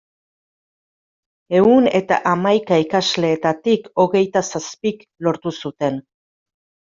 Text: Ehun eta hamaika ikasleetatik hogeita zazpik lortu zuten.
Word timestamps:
Ehun 1.59 1.89
eta 1.99 2.17
hamaika 2.31 2.79
ikasleetatik 2.85 3.87
hogeita 4.05 4.43
zazpik 4.49 5.05
lortu 5.29 5.55
zuten. 5.65 6.03